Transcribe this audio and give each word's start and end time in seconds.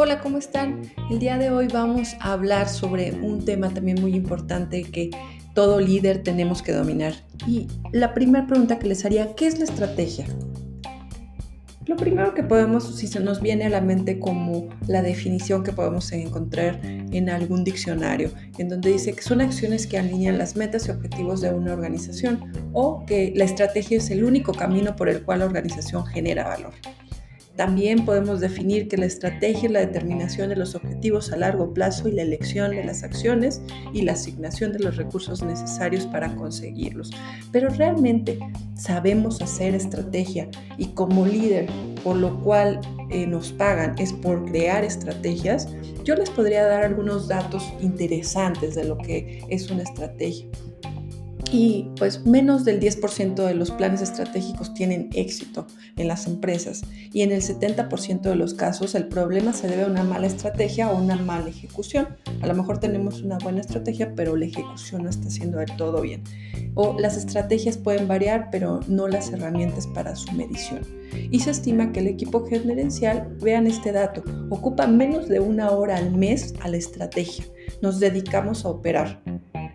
Hola, 0.00 0.20
¿cómo 0.20 0.38
están? 0.38 0.82
El 1.10 1.18
día 1.18 1.38
de 1.38 1.50
hoy 1.50 1.66
vamos 1.66 2.14
a 2.20 2.32
hablar 2.32 2.68
sobre 2.68 3.10
un 3.14 3.44
tema 3.44 3.70
también 3.70 4.00
muy 4.00 4.14
importante 4.14 4.84
que 4.84 5.10
todo 5.54 5.80
líder 5.80 6.22
tenemos 6.22 6.62
que 6.62 6.70
dominar. 6.70 7.14
Y 7.48 7.66
la 7.90 8.14
primera 8.14 8.46
pregunta 8.46 8.78
que 8.78 8.86
les 8.86 9.04
haría, 9.04 9.34
¿qué 9.34 9.48
es 9.48 9.58
la 9.58 9.64
estrategia? 9.64 10.24
Lo 11.84 11.96
primero 11.96 12.32
que 12.32 12.44
podemos, 12.44 12.96
si 12.96 13.08
se 13.08 13.18
nos 13.18 13.40
viene 13.40 13.64
a 13.64 13.70
la 13.70 13.80
mente 13.80 14.20
como 14.20 14.68
la 14.86 15.02
definición 15.02 15.64
que 15.64 15.72
podemos 15.72 16.12
encontrar 16.12 16.78
en 16.84 17.28
algún 17.28 17.64
diccionario, 17.64 18.30
en 18.56 18.68
donde 18.68 18.92
dice 18.92 19.14
que 19.14 19.22
son 19.22 19.40
acciones 19.40 19.88
que 19.88 19.98
alinean 19.98 20.38
las 20.38 20.54
metas 20.54 20.86
y 20.86 20.92
objetivos 20.92 21.40
de 21.40 21.52
una 21.52 21.72
organización 21.72 22.52
o 22.72 23.04
que 23.04 23.32
la 23.34 23.42
estrategia 23.42 23.98
es 23.98 24.08
el 24.10 24.22
único 24.22 24.52
camino 24.52 24.94
por 24.94 25.08
el 25.08 25.24
cual 25.24 25.40
la 25.40 25.46
organización 25.46 26.06
genera 26.06 26.46
valor. 26.46 26.74
También 27.58 28.04
podemos 28.04 28.38
definir 28.38 28.86
que 28.86 28.96
la 28.96 29.06
estrategia 29.06 29.66
es 29.66 29.72
la 29.72 29.80
determinación 29.80 30.48
de 30.48 30.54
los 30.54 30.76
objetivos 30.76 31.32
a 31.32 31.36
largo 31.36 31.74
plazo 31.74 32.08
y 32.08 32.12
la 32.12 32.22
elección 32.22 32.70
de 32.70 32.84
las 32.84 33.02
acciones 33.02 33.60
y 33.92 34.02
la 34.02 34.12
asignación 34.12 34.72
de 34.72 34.78
los 34.78 34.96
recursos 34.96 35.42
necesarios 35.42 36.06
para 36.06 36.36
conseguirlos. 36.36 37.10
Pero 37.50 37.68
realmente 37.70 38.38
sabemos 38.76 39.42
hacer 39.42 39.74
estrategia 39.74 40.48
y 40.76 40.86
como 40.90 41.26
líder, 41.26 41.66
por 42.04 42.14
lo 42.14 42.40
cual 42.44 42.80
eh, 43.10 43.26
nos 43.26 43.50
pagan 43.50 43.96
es 43.98 44.12
por 44.12 44.44
crear 44.44 44.84
estrategias, 44.84 45.66
yo 46.04 46.14
les 46.14 46.30
podría 46.30 46.64
dar 46.64 46.84
algunos 46.84 47.26
datos 47.26 47.72
interesantes 47.80 48.76
de 48.76 48.84
lo 48.84 48.96
que 48.98 49.42
es 49.48 49.68
una 49.68 49.82
estrategia 49.82 50.46
y 51.50 51.90
pues 51.96 52.26
menos 52.26 52.64
del 52.64 52.80
10% 52.80 53.34
de 53.34 53.54
los 53.54 53.70
planes 53.70 54.02
estratégicos 54.02 54.74
tienen 54.74 55.08
éxito 55.14 55.66
en 55.96 56.08
las 56.08 56.26
empresas 56.26 56.82
y 57.12 57.22
en 57.22 57.32
el 57.32 57.42
70% 57.42 58.20
de 58.22 58.34
los 58.34 58.54
casos 58.54 58.94
el 58.94 59.08
problema 59.08 59.52
se 59.52 59.68
debe 59.68 59.84
a 59.84 59.86
una 59.86 60.04
mala 60.04 60.26
estrategia 60.26 60.90
o 60.90 60.98
una 60.98 61.16
mala 61.16 61.48
ejecución. 61.48 62.08
A 62.42 62.46
lo 62.46 62.54
mejor 62.54 62.78
tenemos 62.78 63.22
una 63.22 63.38
buena 63.38 63.60
estrategia 63.60 64.12
pero 64.14 64.36
la 64.36 64.46
ejecución 64.46 65.04
no 65.04 65.10
está 65.10 65.28
haciendo 65.28 65.58
del 65.58 65.74
todo 65.76 66.02
bien. 66.02 66.22
O 66.74 66.96
las 66.98 67.16
estrategias 67.16 67.76
pueden 67.78 68.08
variar 68.08 68.48
pero 68.50 68.80
no 68.86 69.08
las 69.08 69.32
herramientas 69.32 69.86
para 69.86 70.16
su 70.16 70.30
medición. 70.32 70.82
Y 71.30 71.40
se 71.40 71.50
estima 71.50 71.92
que 71.92 72.00
el 72.00 72.06
equipo 72.06 72.46
gerencial, 72.46 73.36
vean 73.40 73.66
este 73.66 73.92
dato, 73.92 74.22
ocupa 74.50 74.86
menos 74.86 75.28
de 75.28 75.40
una 75.40 75.70
hora 75.70 75.96
al 75.96 76.12
mes 76.12 76.54
a 76.60 76.68
la 76.68 76.76
estrategia. 76.76 77.44
Nos 77.80 77.98
dedicamos 78.00 78.64
a 78.64 78.68
operar 78.68 79.22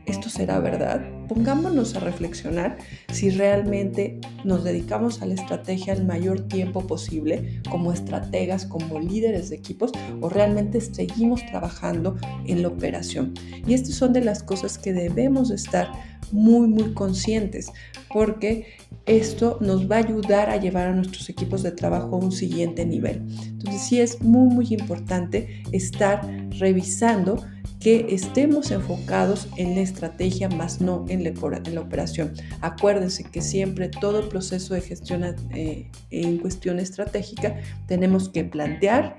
¿esto 0.06 0.30
será 0.30 0.60
verdad? 0.60 1.02
Pongámonos 1.34 1.96
a 1.96 2.00
reflexionar 2.00 2.78
si 3.12 3.32
realmente 3.32 4.20
nos 4.44 4.64
dedicamos 4.64 5.24
a 5.24 5.26
la 5.26 5.34
estrategia 5.34 5.94
el 5.94 6.06
mayor 6.06 6.42
tiempo 6.42 6.86
posible 6.86 7.60
como 7.72 7.92
estrategas, 7.92 8.68
como 8.68 9.00
líderes 9.00 9.50
de 9.50 9.56
equipos 9.56 9.92
o 10.22 10.30
realmente 10.30 10.80
seguimos 10.80 11.44
trabajando 11.48 12.18
en 12.46 12.62
la 12.62 12.68
operación. 12.68 13.34
Y 13.66 13.74
estas 13.74 13.96
son 13.96 14.14
de 14.14 14.22
las 14.22 14.44
cosas 14.44 14.78
que 14.78 14.94
debemos 14.94 15.50
estar 15.50 15.92
muy, 16.32 16.68
muy 16.68 16.94
conscientes 16.94 17.72
porque 18.14 18.68
esto 19.08 19.58
nos 19.60 19.90
va 19.90 19.96
a 19.96 20.00
ayudar 20.00 20.52
a 20.52 20.58
llevar 20.58 20.90
a 20.90 20.94
nuestros 20.94 21.30
equipos 21.30 21.64
de 21.64 21.72
trabajo 21.72 22.16
a 22.16 22.20
un 22.20 22.32
siguiente 22.32 22.86
nivel. 22.86 23.24
Entonces 23.48 23.82
sí 23.82 24.00
es 24.00 24.22
muy, 24.22 24.54
muy 24.54 24.68
importante 24.70 25.64
estar 25.72 26.22
revisando 26.60 27.44
que 27.84 28.08
estemos 28.16 28.72
enfocados 28.72 29.50
en 29.58 29.76
la 29.76 29.82
estrategia 29.82 30.48
más 30.48 30.80
no 30.80 31.04
en 31.26 31.76
la, 31.76 31.82
operación. 31.82 32.34
Acuérdense 32.62 33.24
que 33.24 33.42
siempre 33.42 33.90
todo 33.90 34.20
el 34.20 34.28
proceso 34.28 34.74
de 34.74 34.82
gestión 34.82 35.24
eh, 35.52 35.90
en 36.12 36.38
cuestión 36.38 36.80
estratégica 36.80 37.56
tenemos 37.88 38.30
que 38.30 38.44
plantear, 38.44 39.18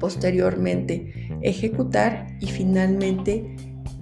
posteriormente 0.00 1.30
ejecutar 1.42 2.26
y 2.40 2.46
finalmente 2.48 3.56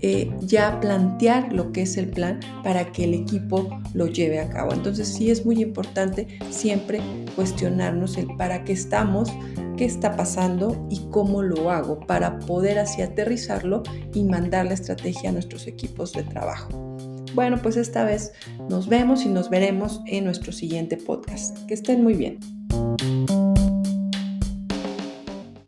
eh, 0.07 0.31
ya 0.41 0.81
plantear 0.81 1.51
lo 1.51 1.73
que 1.73 1.81
es 1.81 1.97
el 1.97 2.11
plan 2.11 2.41
para 2.63 2.93
que 2.93 3.05
el 3.05 3.15
equipo 3.15 3.81
lo 3.95 4.07
lleve 4.07 4.39
a 4.39 4.51
cabo. 4.51 4.75
Entonces 4.75 5.09
sí 5.09 5.31
es 5.31 5.47
muy 5.47 5.63
importante 5.63 6.29
siempre 6.51 7.01
cuestionarnos 7.35 8.19
el 8.19 8.27
para 8.37 8.65
qué 8.65 8.75
estamos, 8.75 9.33
qué 9.79 9.87
está 9.87 10.15
pasando 10.15 10.87
y 10.91 11.01
cómo 11.11 11.43
lo 11.43 11.71
hago 11.71 12.01
para 12.01 12.39
poder 12.41 12.79
así 12.79 13.01
aterrizarlo 13.01 13.83
y 14.13 14.25
mandar 14.25 14.67
la 14.67 14.75
estrategia 14.75 15.31
a 15.31 15.33
nuestros 15.33 15.67
equipos 15.67 16.13
de 16.13 16.25
trabajo. 16.25 16.94
Bueno, 17.35 17.59
pues 17.61 17.77
esta 17.77 18.05
vez 18.05 18.33
nos 18.71 18.89
vemos 18.89 19.25
y 19.25 19.29
nos 19.29 19.51
veremos 19.51 20.03
en 20.07 20.25
nuestro 20.25 20.53
siguiente 20.53 20.97
podcast. 20.97 21.59
Que 21.67 21.75
estén 21.75 22.03
muy 22.03 22.15
bien. 22.15 22.39